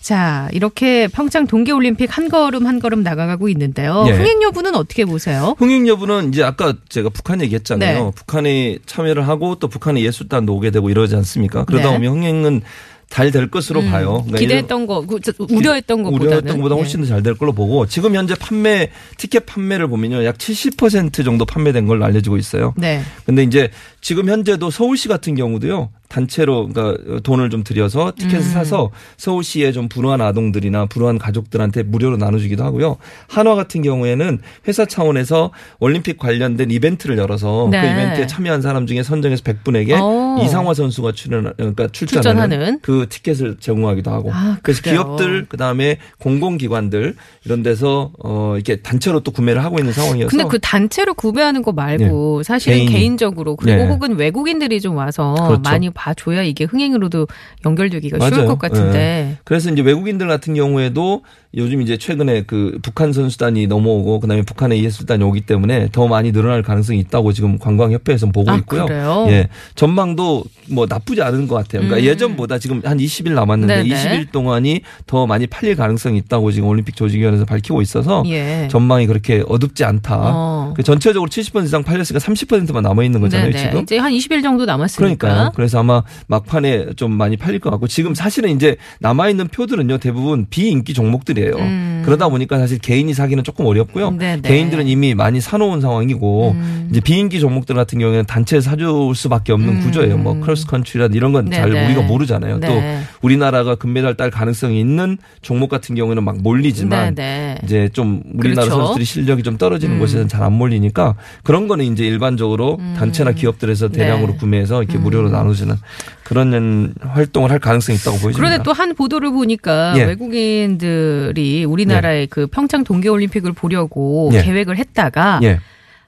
자, 0.00 0.48
이렇게 0.52 1.08
평창 1.08 1.46
동계올림픽 1.46 2.16
한 2.16 2.28
걸음 2.28 2.66
한 2.66 2.80
걸음 2.80 3.02
나가가고 3.02 3.48
있는데요. 3.50 4.04
예. 4.08 4.12
흥행 4.12 4.42
여부는 4.42 4.74
어떻게 4.74 5.04
보세요? 5.04 5.54
흥행 5.58 5.86
여부는 5.86 6.28
이제 6.30 6.42
아까 6.42 6.74
제가 6.88 7.10
북한 7.10 7.40
얘기했잖아요. 7.42 8.04
네. 8.06 8.10
북한이 8.14 8.78
참여를 8.86 9.28
하고 9.28 9.56
또 9.56 9.68
북한의 9.68 10.04
예술단도 10.04 10.54
오게 10.54 10.70
되고 10.70 10.88
이러지 10.88 11.14
않습니까? 11.16 11.64
그러다 11.64 11.88
네. 11.90 11.94
보면 11.96 12.12
흥행은 12.16 12.62
잘될 13.10 13.50
것으로 13.50 13.80
봐요. 13.82 14.18
그러니까 14.24 14.38
기대했던 14.38 14.86
거, 14.86 15.04
그, 15.04 15.18
저, 15.20 15.32
우려했던 15.50 16.04
것보다는. 16.04 16.26
우려했던 16.28 16.56
것보다 16.58 16.76
훨씬 16.76 17.00
더 17.00 17.08
잘 17.08 17.22
될 17.24 17.34
걸로 17.34 17.52
보고 17.52 17.84
지금 17.86 18.14
현재 18.14 18.36
판매 18.36 18.90
티켓 19.18 19.46
판매를 19.46 19.88
보면요 19.88 20.24
약 20.24 20.38
70% 20.38 21.24
정도 21.24 21.44
판매된 21.44 21.86
걸로 21.88 22.04
알려지고 22.04 22.36
있어요. 22.36 22.72
네. 22.76 23.02
근데 23.26 23.42
이제 23.42 23.68
지금 24.00 24.28
현재도 24.28 24.70
서울시 24.70 25.08
같은 25.08 25.34
경우도요 25.34 25.90
단체로 26.10 26.68
그러니까 26.68 27.20
돈을 27.22 27.50
좀 27.50 27.62
들여서 27.64 28.12
티켓을 28.18 28.38
음. 28.38 28.52
사서 28.52 28.90
서울시에 29.16 29.72
좀 29.72 29.88
불우한 29.88 30.20
아동들이나 30.20 30.86
불우한 30.86 31.18
가족들한테 31.18 31.84
무료로 31.84 32.16
나눠주기도 32.16 32.64
하고요. 32.64 32.96
한화 33.28 33.54
같은 33.54 33.80
경우에는 33.80 34.40
회사 34.66 34.84
차원에서 34.84 35.52
올림픽 35.78 36.18
관련된 36.18 36.70
이벤트를 36.72 37.16
열어서 37.16 37.68
네. 37.70 37.80
그 37.80 37.86
이벤트에 37.86 38.26
참여한 38.26 38.60
사람 38.60 38.86
중에 38.86 39.04
선정해서 39.04 39.42
100분에게 39.44 40.00
오. 40.00 40.42
이상화 40.42 40.74
선수가 40.74 41.12
출연 41.12 41.52
그러니까 41.56 41.86
출전하는, 41.88 42.50
출전하는. 42.50 42.80
그 42.82 43.06
티켓을 43.08 43.58
제공하기도 43.60 44.10
하고 44.10 44.32
아, 44.32 44.58
그래서? 44.62 44.82
기업들 44.82 45.46
그다음에 45.46 45.98
공공기관들 46.18 47.14
이런 47.44 47.62
데서 47.62 48.10
어 48.18 48.54
이렇게 48.56 48.76
단체로 48.76 49.20
또 49.20 49.30
구매를 49.30 49.62
하고 49.62 49.78
있는 49.78 49.92
상황이어서 49.92 50.28
근데 50.28 50.44
그 50.50 50.58
단체로 50.58 51.14
구매하는 51.14 51.62
거 51.62 51.70
말고 51.70 52.42
사실은 52.42 52.78
개인이. 52.78 52.92
개인 52.92 53.16
적으로 53.16 53.54
그리고 53.54 53.84
네. 53.84 53.89
혹은 53.90 54.16
외국인들이 54.16 54.80
좀 54.80 54.96
와서 54.96 55.34
그렇죠. 55.34 55.62
많이 55.62 55.90
봐줘야 55.90 56.42
이게 56.42 56.64
흥행으로도 56.64 57.26
연결되기가 57.64 58.18
쉬울 58.18 58.30
맞아요. 58.30 58.48
것 58.48 58.58
같은데. 58.58 58.92
네. 58.92 59.36
그래서 59.44 59.70
이제 59.70 59.82
외국인들 59.82 60.26
같은 60.28 60.54
경우에도 60.54 61.22
요즘 61.56 61.82
이제 61.82 61.96
최근에 61.96 62.42
그 62.42 62.78
북한 62.80 63.12
선수단이 63.12 63.66
넘어오고 63.66 64.20
그다음에 64.20 64.42
북한의 64.42 64.84
예술단이 64.84 65.24
오기 65.24 65.42
때문에 65.42 65.88
더 65.90 66.06
많이 66.06 66.30
늘어날 66.30 66.62
가능성이 66.62 67.00
있다고 67.00 67.32
지금 67.32 67.58
관광협회에서 67.58 68.26
보고 68.26 68.52
아, 68.52 68.56
있고요. 68.56 68.86
그래요? 68.86 69.26
예. 69.30 69.48
전망도 69.74 70.44
뭐 70.70 70.86
나쁘지 70.88 71.22
않은 71.22 71.48
것 71.48 71.56
같아요. 71.56 71.82
그러니까 71.82 71.96
음. 71.96 72.04
예전보다 72.04 72.58
지금 72.58 72.80
한 72.84 72.98
20일 72.98 73.32
남았는데 73.32 73.82
네네. 73.82 73.88
20일 73.88 74.30
동안이 74.30 74.82
더 75.06 75.26
많이 75.26 75.48
팔릴 75.48 75.74
가능성이 75.74 76.18
있다고 76.18 76.52
지금 76.52 76.68
올림픽 76.68 76.94
조직위원회에서 76.94 77.46
밝히고 77.46 77.82
있어서 77.82 78.22
예. 78.26 78.68
전망이 78.70 79.08
그렇게 79.08 79.42
어둡지 79.48 79.84
않다. 79.84 80.20
어. 80.20 80.74
그 80.76 80.84
전체적으로 80.84 81.28
70% 81.28 81.64
이상 81.64 81.82
팔렸으니까 81.82 82.24
30%만 82.24 82.84
남아 82.84 83.02
있는 83.02 83.20
거잖아요, 83.20 83.50
네네. 83.50 83.64
지금. 83.64 83.82
이제 83.82 83.98
한 83.98 84.12
20일 84.12 84.44
정도 84.44 84.66
남았으니까. 84.66 85.16
그러니까요. 85.16 85.52
그래서 85.56 85.80
아마 85.80 86.04
막판에 86.28 86.94
좀 86.94 87.10
많이 87.10 87.36
팔릴 87.36 87.58
것 87.58 87.70
같고 87.70 87.88
지금 87.88 88.14
사실은 88.14 88.50
이제 88.50 88.76
남아 89.00 89.30
있는 89.30 89.48
표들은요 89.48 89.98
대부분 89.98 90.46
비인기 90.48 90.94
종목들이 90.94 91.39
에요. 91.42 91.56
음. 91.58 91.99
그러다 92.10 92.28
보니까 92.28 92.58
사실 92.58 92.78
개인이 92.78 93.12
사기는 93.14 93.44
조금 93.44 93.66
어렵고요. 93.66 94.10
네네. 94.10 94.42
개인들은 94.42 94.88
이미 94.88 95.14
많이 95.14 95.40
사놓은 95.40 95.80
상황이고 95.80 96.50
음. 96.56 96.88
이제 96.90 97.00
비인기 97.00 97.38
종목들 97.38 97.76
같은 97.76 98.00
경우에는 98.00 98.26
단체에서 98.26 98.70
사줄 98.70 99.14
수밖에 99.14 99.52
없는 99.52 99.76
음. 99.76 99.80
구조예요. 99.80 100.18
뭐 100.18 100.38
크로스 100.40 100.66
컨트리라든 100.66 101.14
이런 101.16 101.32
건 101.32 101.50
잘. 101.52 101.70
우리가 101.70 102.02
모르잖아요. 102.02 102.58
네. 102.58 102.66
또 102.66 102.82
우리나라가 103.22 103.76
금메달 103.76 104.16
딸 104.16 104.30
가능성이 104.30 104.80
있는 104.80 105.18
종목 105.40 105.68
같은 105.70 105.94
경우에는 105.94 106.24
막 106.24 106.42
몰리지만 106.42 107.14
네네. 107.14 107.58
이제 107.62 107.88
좀 107.92 108.22
우리나라 108.34 108.62
그렇죠. 108.64 108.76
선수들이 108.80 109.04
실력이 109.04 109.42
좀 109.44 109.56
떨어지는 109.56 109.96
음. 109.96 110.00
곳에서는 110.00 110.26
잘 110.28 110.40
안 110.42 110.54
몰리니까 110.54 111.14
그런 111.44 111.68
거는 111.68 111.84
이제 111.84 112.06
일반적으로 112.06 112.80
단체나 112.96 113.32
기업들에서 113.32 113.88
대량으로 113.90 114.32
네. 114.32 114.38
구매해서 114.38 114.82
이렇게 114.82 114.96
무료로 114.98 115.28
나눠주는 115.28 115.76
그런 116.24 116.94
활동을 117.00 117.50
할 117.50 117.58
가능성이 117.58 117.98
있다고 117.98 118.16
보여집니다. 118.18 118.38
그런데 118.38 118.62
또 118.64 118.72
한 118.72 118.94
보도를 118.94 119.30
보니까 119.32 119.92
예. 119.98 120.04
외국인들이 120.04 121.64
우리나라 121.66 121.99
의 122.04 122.26
그 122.28 122.46
평창 122.46 122.84
동계올림픽을 122.84 123.52
보려고 123.52 124.30
예. 124.32 124.42
계획을 124.42 124.76
했다가 124.78 125.40
예, 125.42 125.58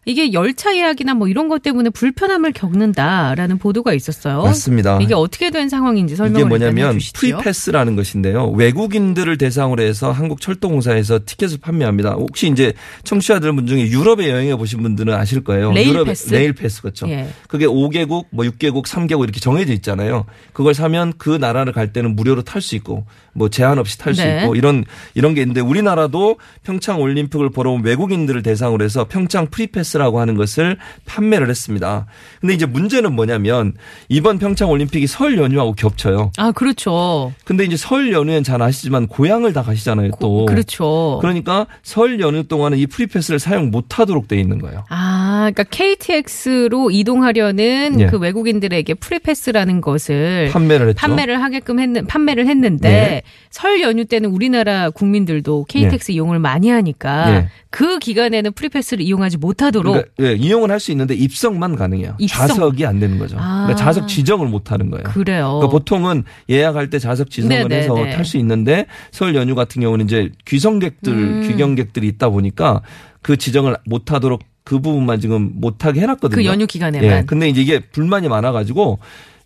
이게 0.04 0.32
열차 0.32 0.76
예약이나 0.76 1.14
뭐 1.14 1.28
이런 1.28 1.48
것 1.48 1.62
때문에 1.62 1.90
불편함을 1.90 2.52
겪는다라는 2.52 3.58
보도가 3.58 3.94
있었어요. 3.94 4.42
맞습니다. 4.42 4.98
이게 5.00 5.14
어떻게 5.14 5.50
된 5.50 5.68
상황인지 5.68 6.16
설명을 6.16 6.40
이게 6.40 6.48
뭐냐면. 6.48 6.98
프리패스라는 7.14 7.94
것인데요. 7.94 8.50
외국인들을 8.50 9.38
대상으로 9.38 9.82
해서 9.82 10.10
한국 10.10 10.40
철도공사에서 10.40 11.20
티켓을 11.24 11.58
판매합니다. 11.60 12.14
혹시 12.14 12.48
이제 12.48 12.72
청취자들 13.04 13.64
중에 13.66 13.88
유럽에 13.88 14.28
여행해 14.28 14.56
보신 14.56 14.82
분들은 14.82 15.14
아실 15.14 15.44
거예요. 15.44 15.72
레일 15.72 15.90
유럽 15.90 16.06
패스? 16.06 16.34
레일 16.34 16.52
패스 16.52 16.82
그렇죠. 16.82 17.08
예. 17.08 17.28
그게 17.46 17.66
5개국, 17.66 18.26
뭐 18.30 18.44
6개국, 18.44 18.86
3개국 18.86 19.22
이렇게 19.22 19.38
정해져 19.38 19.72
있잖아요. 19.72 20.26
그걸 20.52 20.74
사면 20.74 21.12
그 21.16 21.30
나라를 21.30 21.72
갈 21.72 21.92
때는 21.92 22.16
무료로 22.16 22.42
탈 22.42 22.60
수 22.60 22.74
있고 22.74 23.04
뭐 23.34 23.48
제한 23.48 23.78
없이 23.78 23.98
탈수 23.98 24.22
네. 24.22 24.42
있고 24.42 24.56
이런 24.56 24.84
이런 25.14 25.34
게 25.34 25.42
있는데 25.42 25.60
우리나라도 25.60 26.38
평창 26.64 27.00
올림픽을 27.00 27.50
보러 27.50 27.70
온 27.70 27.84
외국인들을 27.84 28.42
대상으로 28.42 28.84
해서 28.84 29.06
평창 29.08 29.46
프리패스 29.46 29.91
라고 29.98 30.20
하는 30.20 30.34
것을 30.34 30.76
판매를 31.04 31.48
했습니다. 31.50 32.06
근데 32.40 32.54
이제 32.54 32.66
문제는 32.66 33.14
뭐냐면 33.14 33.74
이번 34.08 34.38
평창 34.38 34.70
올림픽이 34.70 35.06
설 35.06 35.38
연휴하고 35.38 35.72
겹쳐요. 35.74 36.32
아 36.36 36.52
그렇죠. 36.52 37.32
근데 37.44 37.64
이제 37.64 37.76
설 37.76 38.12
연휴엔 38.12 38.44
잘 38.44 38.62
아시지만 38.62 39.06
고향을 39.06 39.52
다 39.52 39.62
가시잖아요, 39.62 40.12
또. 40.20 40.46
그렇죠. 40.46 41.18
그러니까 41.20 41.66
설 41.82 42.20
연휴 42.20 42.42
동안은 42.44 42.78
이 42.78 42.86
프리패스를 42.86 43.38
사용 43.38 43.70
못 43.70 43.98
하도록 43.98 44.26
돼 44.28 44.38
있는 44.38 44.58
거예요. 44.58 44.84
아, 44.88 45.50
그러니까 45.52 45.64
KTX로 45.64 46.90
이동하려는 46.90 48.00
예. 48.00 48.06
그 48.06 48.18
외국인들에게 48.18 48.94
프리패스라는 48.94 49.80
것을 49.80 50.50
판매를 50.52 50.88
했죠. 50.88 51.00
판매를 51.00 51.42
하게끔 51.42 51.80
했는 51.80 52.06
판매를 52.06 52.46
했는데 52.46 52.88
네. 52.88 53.22
설 53.50 53.80
연휴 53.80 54.04
때는 54.04 54.30
우리나라 54.30 54.90
국민들도 54.90 55.66
KTX 55.68 56.12
이용을 56.12 56.38
많이 56.38 56.70
하니까 56.70 57.30
네. 57.30 57.48
그 57.70 57.98
기간에는 57.98 58.52
프리패스를 58.52 59.02
이용하지 59.02 59.38
못하도록 59.38 59.81
그러니까 59.82 60.10
예, 60.20 60.32
이용은 60.34 60.70
할 60.70 60.78
수 60.80 60.90
있는데 60.92 61.14
입석만 61.14 61.76
가능해요. 61.76 62.16
입석. 62.18 62.48
좌석이 62.48 62.84
안 62.86 62.98
되는 62.98 63.18
거죠. 63.18 63.36
아. 63.38 63.66
그러니까 63.66 63.76
좌석 63.76 64.08
지정을 64.08 64.48
못 64.48 64.72
하는 64.72 64.90
거예요. 64.90 65.04
그래요. 65.04 65.58
그러니까 65.60 65.68
보통은 65.68 66.24
예약할 66.50 66.90
때 66.90 66.98
좌석 66.98 67.30
지정을 67.30 67.56
네네네. 67.56 67.76
해서 67.82 67.94
탈 67.94 68.24
수 68.24 68.36
있는데 68.38 68.86
설 69.12 69.34
연휴 69.34 69.54
같은 69.54 69.80
경우는 69.82 70.06
이제 70.06 70.30
귀성객들, 70.46 71.12
음. 71.12 71.48
귀경객들이 71.48 72.08
있다 72.08 72.30
보니까 72.30 72.82
그 73.22 73.36
지정을 73.36 73.76
못 73.86 74.10
하도록 74.12 74.40
그 74.64 74.78
부분만 74.80 75.20
지금 75.20 75.52
못하게 75.54 76.00
해놨거든요. 76.02 76.36
그 76.36 76.44
연휴 76.44 76.66
기간에만. 76.66 77.04
예. 77.04 77.24
근데 77.26 77.48
이제 77.48 77.60
이게 77.62 77.80
불만이 77.80 78.28
많아가지고 78.28 78.98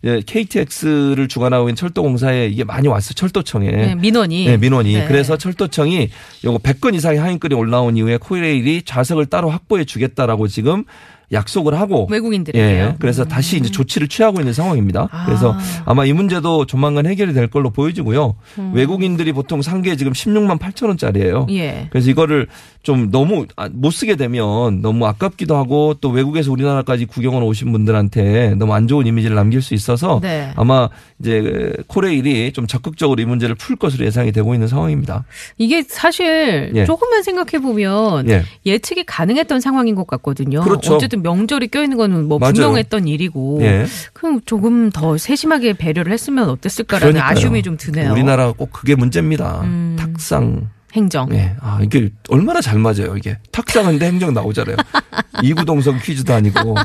예, 0.03 0.21
KTX를 0.25 1.27
주관하고 1.27 1.69
있는 1.69 1.75
철도공사에 1.75 2.47
이게 2.47 2.63
많이 2.63 2.87
왔어요. 2.87 3.13
철도청에. 3.13 3.71
네, 3.71 3.95
민원이. 3.95 4.45
네, 4.45 4.57
민원이. 4.57 4.93
네. 4.93 5.07
그래서 5.07 5.37
철도청이 5.37 6.09
요거 6.43 6.59
100건 6.59 6.95
이상의 6.95 7.19
하인글이 7.19 7.55
올라온 7.55 7.97
이후에 7.97 8.17
코레일이 8.17 8.83
좌석을 8.83 9.25
따로 9.27 9.49
확보해 9.49 9.85
주겠다라고 9.85 10.47
지금 10.47 10.83
약속을 11.31 11.77
하고 11.79 12.07
외국인들에게요. 12.09 12.85
예. 12.85 12.95
그래서 12.99 13.25
다시 13.25 13.57
이제 13.57 13.69
조치를 13.69 14.07
취하고 14.07 14.39
있는 14.39 14.53
상황입니다. 14.53 15.09
아. 15.11 15.25
그래서 15.25 15.57
아마 15.85 16.05
이 16.05 16.13
문제도 16.13 16.65
조만간 16.65 17.05
해결이 17.05 17.33
될 17.33 17.47
걸로 17.47 17.69
보여지고요. 17.69 18.35
외국인들이 18.73 19.33
보통 19.33 19.61
산게 19.61 19.95
지금 19.97 20.13
16만 20.13 20.59
8천 20.59 20.87
원짜리예요. 20.87 21.47
음. 21.49 21.55
예. 21.55 21.87
그래서 21.89 22.09
이거를 22.09 22.47
좀 22.83 23.11
너무 23.11 23.45
아, 23.57 23.67
못 23.69 23.91
쓰게 23.91 24.15
되면 24.15 24.81
너무 24.81 25.05
아깝기도 25.05 25.57
하고 25.57 25.95
또 25.99 26.09
외국에서 26.09 26.51
우리나라까지 26.53 27.05
구경을 27.05 27.43
오신 27.43 27.71
분들한테 27.73 28.55
너무 28.55 28.73
안 28.73 28.87
좋은 28.87 29.05
이미지를 29.05 29.35
남길 29.35 29.61
수 29.61 29.73
있어서 29.73 30.19
네. 30.21 30.53
아마 30.55 30.87
이제 31.19 31.73
코레일이 31.87 32.53
좀 32.53 32.65
적극적으로 32.65 33.21
이 33.21 33.25
문제를 33.25 33.55
풀 33.55 33.75
것으로 33.75 34.05
예상이 34.05 34.31
되고 34.31 34.53
있는 34.53 34.69
상황입니다. 34.69 35.25
이게 35.57 35.83
사실 35.83 36.71
예. 36.75 36.85
조금만 36.85 37.23
생각해 37.23 37.61
보면 37.61 38.29
예. 38.29 38.43
예측이 38.65 39.03
가능했던 39.03 39.59
상황인 39.59 39.95
것 39.95 40.07
같거든요. 40.07 40.61
그렇죠. 40.61 40.95
어쨌든 40.95 41.16
명절이 41.21 41.67
껴있는 41.69 41.97
거는 41.97 42.27
뭐 42.27 42.39
맞아요. 42.39 42.53
분명했던 42.53 43.07
일이고 43.07 43.59
예. 43.61 43.85
그럼 44.13 44.41
조금 44.45 44.89
더 44.89 45.17
세심하게 45.17 45.73
배려를 45.73 46.11
했으면 46.11 46.49
어땠을까라는 46.49 47.13
그러니까요. 47.13 47.31
아쉬움이 47.37 47.63
좀 47.63 47.77
드네요. 47.77 48.11
우리나라가 48.11 48.51
꼭 48.53 48.71
그게 48.71 48.95
문제입니다. 48.95 49.61
음. 49.63 49.95
탁상. 49.99 50.69
행정. 50.93 51.33
예. 51.33 51.55
아, 51.59 51.79
이게 51.83 52.09
얼마나 52.29 52.61
잘 52.61 52.79
맞아요, 52.79 53.15
이게. 53.17 53.37
탁상인데 53.51 54.05
행정 54.05 54.33
나오잖아요. 54.33 54.77
이구동성 55.43 55.99
퀴즈도 55.99 56.33
아니고. 56.33 56.75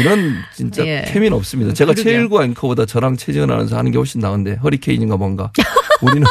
이런 0.00 0.34
진짜 0.54 0.84
예. 0.84 1.04
케미는 1.06 1.36
없습니다. 1.36 1.72
제가. 1.72 1.94
최일구 1.94 2.42
앵커보다 2.42 2.86
저랑 2.86 3.16
최지은 3.16 3.50
아나운서 3.50 3.78
하는 3.78 3.92
게 3.92 3.98
훨씬 3.98 4.20
나은데 4.20 4.54
허리케인인가 4.56 5.16
뭔가. 5.16 5.52
우리는 6.02 6.26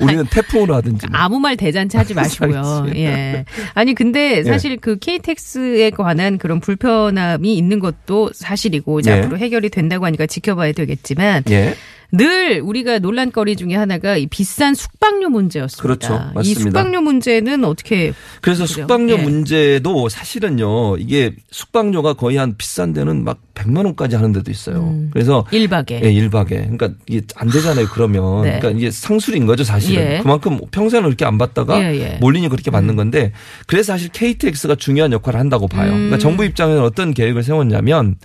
우리는 0.00 0.26
태풍으로 0.26 0.74
하든지. 0.74 1.06
뭐. 1.06 1.18
아무 1.18 1.38
말 1.38 1.56
대잔치 1.56 1.96
하지 1.96 2.14
마시고요. 2.14 2.86
예. 2.96 3.44
아니 3.74 3.94
근데 3.94 4.42
사실 4.44 4.76
그 4.76 4.98
KTX에 4.98 5.90
관한 5.90 6.36
그런 6.36 6.60
불편함이 6.60 7.56
있는 7.56 7.78
것도 7.78 8.30
사실이고 8.34 9.00
이제 9.00 9.12
예. 9.12 9.20
앞으로 9.20 9.38
해결이 9.38 9.70
된다고 9.70 10.04
하니까 10.04 10.26
지켜봐야 10.26 10.72
되겠지만 10.72 11.44
예. 11.50 11.74
늘 12.12 12.60
우리가 12.60 12.98
논란거리 12.98 13.56
중에 13.56 13.74
하나가 13.74 14.16
이 14.16 14.26
비싼 14.26 14.74
숙박료 14.74 15.28
문제였습니다. 15.28 15.82
그렇죠. 15.82 16.14
이 16.32 16.34
맞습니다. 16.34 16.60
숙박료 16.60 17.00
문제는 17.00 17.64
어떻게 17.64 18.12
그래서 18.40 18.64
그죠? 18.64 18.74
숙박료 18.74 19.12
예. 19.14 19.16
문제도 19.22 20.08
사실은요, 20.08 20.96
이게 20.98 21.32
숙박료가 21.50 22.14
거의 22.14 22.36
한 22.36 22.56
비싼 22.56 22.92
데는 22.92 23.24
막 23.24 23.38
100만 23.54 23.84
원까지 23.84 24.16
하는 24.16 24.32
데도 24.32 24.50
있어요. 24.50 24.78
음. 24.78 25.10
그래서 25.12 25.44
일박에 25.50 26.00
예, 26.02 26.12
1박에. 26.12 26.48
그러니까 26.48 26.90
이게 27.06 27.22
안 27.36 27.48
되잖아요, 27.48 27.86
그러면. 27.92 28.42
네. 28.42 28.58
그러니까 28.58 28.70
이게 28.70 28.90
상술인 28.90 29.46
거죠, 29.46 29.64
사실은. 29.64 30.02
예. 30.02 30.18
그만큼 30.22 30.58
평생을 30.70 31.04
그렇게 31.04 31.24
안 31.24 31.38
받다가 31.38 31.80
예, 31.82 31.96
예. 31.98 32.18
몰리니 32.20 32.48
그렇게 32.48 32.70
받는 32.70 32.96
건데 32.96 33.32
그래서 33.66 33.92
사실 33.92 34.08
KTX가 34.10 34.76
중요한 34.76 35.12
역할을 35.12 35.38
한다고 35.38 35.68
봐요. 35.68 35.90
음. 35.90 35.96
그러니까 35.96 36.18
정부 36.18 36.44
입장에서는 36.44 36.84
어떤 36.84 37.12
계획을 37.14 37.42
세웠냐면 37.42 38.16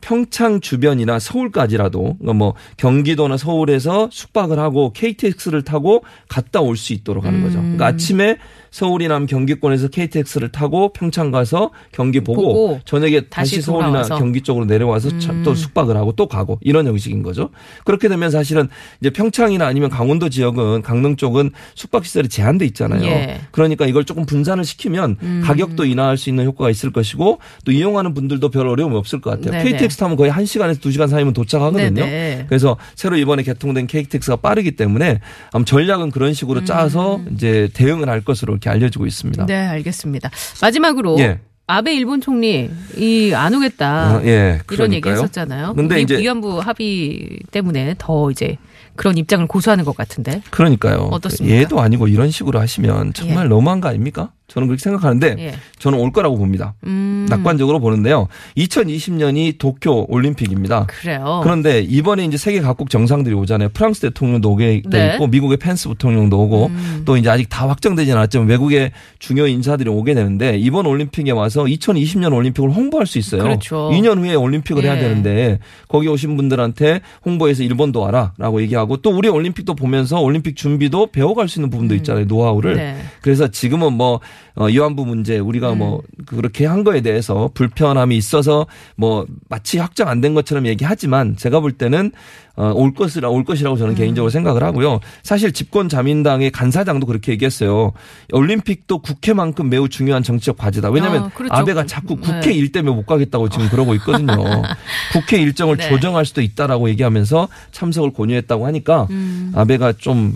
평창 0.00 0.60
주변이나 0.60 1.18
서울까지라도 1.18 2.02
그러니까 2.18 2.32
뭐 2.34 2.54
경기도나 2.76 3.36
서울에서 3.36 4.08
숙박을 4.12 4.58
하고 4.58 4.92
KTX를 4.92 5.62
타고 5.62 6.04
갔다 6.28 6.60
올 6.60 6.76
수 6.76 6.92
있도록 6.92 7.24
하는 7.24 7.42
거죠. 7.42 7.58
음. 7.58 7.62
그러니까 7.76 7.86
아침에 7.86 8.38
서울이나 8.80 9.24
경기권에서 9.24 9.88
KTX를 9.88 10.50
타고 10.52 10.92
평창 10.92 11.30
가서 11.30 11.70
경기 11.92 12.20
보고, 12.20 12.42
보고 12.42 12.80
저녁에 12.84 13.20
다시 13.22 13.56
다시, 13.56 13.62
서울이나 13.62 13.86
돌아와서. 13.88 14.18
경기 14.18 14.42
쪽으로 14.42 14.66
내려와서 14.66 15.18
차- 15.18 15.32
음. 15.32 15.42
또 15.42 15.54
숙박을 15.54 15.96
하고 15.96 16.12
또 16.12 16.26
가고 16.28 16.58
이런 16.60 16.86
형식인 16.86 17.22
거죠. 17.22 17.48
그렇게 17.86 18.08
되면 18.08 18.30
사실은 18.30 18.68
이제 19.00 19.08
평창이나 19.08 19.66
아니면 19.66 19.88
강원도 19.88 20.28
지역은 20.28 20.82
강릉 20.82 21.16
쪽은 21.16 21.52
숙박 21.74 22.04
시설이 22.04 22.28
제한돼 22.28 22.66
있잖아요. 22.66 23.02
예. 23.06 23.40
그러니까 23.50 23.86
이걸 23.86 24.04
조금 24.04 24.26
분산을 24.26 24.64
시키면 24.64 25.16
음. 25.22 25.42
가격도 25.42 25.86
인하할 25.86 26.18
수 26.18 26.28
있는 26.28 26.44
효과가 26.44 26.68
있을 26.68 26.92
것이고 26.92 27.38
또 27.64 27.72
이용하는 27.72 28.12
분들도 28.12 28.50
별 28.50 28.68
어려움이 28.68 28.94
없을 28.94 29.22
것 29.22 29.30
같아요. 29.30 29.52
네네. 29.52 29.72
KTX 29.72 29.96
타면 29.96 30.16
거의 30.18 30.30
1시간에서 30.30 30.80
2시간 30.82 31.08
사이면 31.08 31.32
도착하거든요. 31.32 31.94
네네. 32.04 32.44
그래서 32.46 32.76
새로 32.94 33.16
이번에 33.16 33.42
개통된 33.42 33.86
KTX가 33.86 34.36
빠르기 34.36 34.72
때문에 34.72 35.20
아마 35.52 35.64
전략은 35.64 36.10
그런 36.10 36.34
식으로 36.34 36.64
짜서 36.66 37.22
이제 37.32 37.70
대응을 37.72 38.10
할 38.10 38.20
것으로 38.20 38.58
이렇게 38.66 38.70
알려지고 38.70 39.06
있습니다. 39.06 39.44
음. 39.44 39.46
네, 39.46 39.54
알겠습니다. 39.54 40.30
마지막으로 40.60 41.16
예. 41.20 41.40
아베 41.68 41.94
일본 41.94 42.20
총리 42.20 42.68
이 42.96 43.32
안 43.34 43.54
오겠다. 43.54 44.16
어, 44.18 44.22
예, 44.24 44.60
이런 44.70 44.92
얘기 44.92 45.00
그러니까요. 45.02 45.14
했었잖아요. 45.14 45.74
근데 45.74 46.00
이 46.00 46.02
이제- 46.02 46.18
위안부 46.18 46.58
합의 46.60 47.38
때문에 47.50 47.94
더 47.98 48.30
이제 48.30 48.56
그런 48.94 49.18
입장을 49.18 49.46
고수하는 49.46 49.84
것 49.84 49.96
같은데. 49.96 50.42
그러니까요. 50.50 51.08
어떻습니까? 51.12 51.56
얘도 51.56 51.80
아니고 51.80 52.08
이런 52.08 52.30
식으로 52.30 52.60
하시면 52.60 53.12
정말 53.14 53.44
예. 53.46 53.48
너무한 53.48 53.80
거 53.80 53.88
아닙니까? 53.88 54.30
저는 54.56 54.68
그렇게 54.68 54.82
생각하는데 54.82 55.36
예. 55.38 55.54
저는 55.78 55.98
올 55.98 56.12
거라고 56.12 56.38
봅니다. 56.38 56.72
음. 56.86 57.26
낙관적으로 57.28 57.78
보는데요. 57.78 58.26
2020년이 58.56 59.58
도쿄 59.58 60.06
올림픽입니다. 60.08 60.86
그래요. 60.86 61.40
그런데 61.42 61.80
이번에 61.80 62.24
이제 62.24 62.38
세계 62.38 62.62
각국 62.62 62.88
정상들이 62.88 63.34
오잖아요. 63.34 63.68
프랑스 63.74 64.00
대통령도 64.00 64.50
오게 64.50 64.82
돼 64.90 65.08
네. 65.08 65.12
있고 65.12 65.26
미국의 65.26 65.58
펜스 65.58 65.88
부통령도 65.88 66.40
오고 66.40 66.66
음. 66.68 67.02
또 67.04 67.18
이제 67.18 67.28
아직 67.28 67.50
다 67.50 67.68
확정되지 67.68 68.10
않았지만 68.12 68.48
외국의 68.48 68.92
중요 69.18 69.46
인사들이 69.46 69.90
오게 69.90 70.14
되는데 70.14 70.56
이번 70.56 70.86
올림픽에 70.86 71.32
와서 71.32 71.64
2020년 71.64 72.32
올림픽을 72.32 72.70
홍보할 72.70 73.06
수 73.06 73.18
있어요. 73.18 73.42
그렇죠. 73.42 73.90
2년 73.92 74.18
후에 74.18 74.36
올림픽을 74.36 74.84
해야 74.84 74.96
예. 74.96 75.00
되는데 75.00 75.58
거기 75.86 76.08
오신 76.08 76.34
분들한테 76.34 77.02
홍보해서 77.26 77.62
일본도 77.62 78.00
와라라고 78.00 78.62
얘기하고 78.62 78.96
또 78.98 79.10
우리 79.10 79.28
올림픽도 79.28 79.74
보면서 79.74 80.18
올림픽 80.18 80.56
준비도 80.56 81.08
배워갈 81.08 81.46
수 81.46 81.58
있는 81.58 81.68
부분도 81.68 81.94
있잖아요. 81.96 82.24
노하우를. 82.24 82.76
네. 82.76 82.96
그래서 83.20 83.48
지금은 83.48 83.92
뭐 83.92 84.20
어, 84.54 84.66
위안부 84.66 85.06
문제 85.06 85.38
우리가 85.38 85.74
뭐 85.74 86.02
음. 86.18 86.24
그렇게 86.26 86.66
한 86.66 86.84
거에 86.84 87.00
대해서 87.00 87.50
불편함이 87.54 88.16
있어서 88.16 88.66
뭐 88.96 89.26
마치 89.48 89.78
확정 89.78 90.08
안 90.08 90.16
된 90.20 90.34
것처럼 90.34 90.66
얘기하지만 90.66 91.36
제가 91.36 91.60
볼 91.60 91.72
때는 91.72 92.10
어, 92.56 92.72
올 92.74 92.94
것이라 92.94 93.28
올 93.28 93.44
것이라고 93.44 93.76
음. 93.76 93.78
저는 93.78 93.94
개인적으로 93.94 94.30
생각을 94.30 94.62
하고요. 94.62 95.00
사실 95.22 95.52
집권 95.52 95.90
자민당의 95.90 96.50
간사장도 96.52 97.06
그렇게 97.06 97.32
얘기했어요. 97.32 97.92
올림픽도 98.32 99.00
국회만큼 99.00 99.68
매우 99.68 99.90
중요한 99.90 100.22
정치적 100.22 100.56
과제다. 100.56 100.88
왜냐하면 100.88 101.24
아, 101.24 101.28
그렇죠. 101.28 101.52
아베가 101.52 101.84
자꾸 101.84 102.16
국회 102.16 102.40
네. 102.40 102.52
일 102.54 102.72
때문에 102.72 102.96
못 102.96 103.04
가겠다고 103.04 103.50
지금 103.50 103.68
그러고 103.68 103.94
있거든요. 103.96 104.32
국회 105.12 105.36
일정을 105.38 105.76
네. 105.76 105.88
조정할 105.90 106.24
수도 106.24 106.40
있다라고 106.40 106.88
얘기하면서 106.88 107.48
참석을 107.72 108.14
권유했다고 108.14 108.66
하니까 108.66 109.06
음. 109.10 109.52
아베가 109.54 109.92
좀 109.92 110.34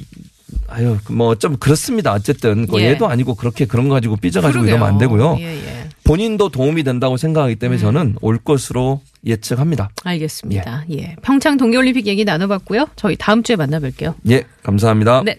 아유 0.70 0.98
뭐좀 1.10 1.56
그렇습니다. 1.56 2.12
어쨌든 2.12 2.66
그 2.66 2.80
예. 2.80 2.90
얘도 2.90 3.08
아니고 3.08 3.34
그렇게 3.34 3.64
그런 3.66 3.88
거 3.88 3.94
가지고 3.94 4.16
삐져가지고 4.16 4.62
그러게요. 4.62 4.76
이러면 4.76 4.88
안 4.94 4.98
되고요. 4.98 5.36
예, 5.40 5.44
예. 5.44 5.88
본인도 6.04 6.48
도움이 6.48 6.82
된다고 6.82 7.16
생각하기 7.16 7.56
때문에 7.56 7.78
음. 7.78 7.80
저는 7.80 8.16
올 8.20 8.38
것으로 8.38 9.00
예측합니다. 9.26 9.90
알겠습니다. 10.04 10.84
예. 10.92 11.16
평창 11.22 11.56
동계올림픽 11.56 12.06
얘기 12.06 12.24
나눠봤고요. 12.24 12.86
저희 12.96 13.16
다음 13.16 13.42
주에 13.42 13.56
만나뵐게요. 13.56 14.14
예, 14.30 14.44
감사합니다. 14.62 15.22
네. 15.24 15.36